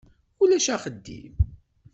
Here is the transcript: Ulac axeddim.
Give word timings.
Ulac 0.41 0.67
axeddim. 0.75 1.35